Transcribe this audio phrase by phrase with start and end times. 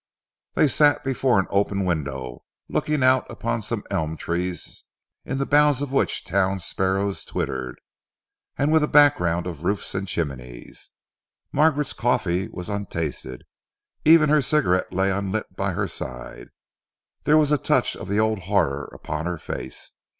[0.55, 4.83] They sat before an open window, looking out upon some elm trees
[5.25, 7.79] in the boughs of which town sparrows twittered,
[8.57, 10.89] and with a background of roofs and chimneys.
[11.51, 13.43] Margaret's coffee was untasted,
[14.03, 16.47] even her cigarette lay unlit by her side.
[17.25, 19.91] There was a touch of the old horror upon her face.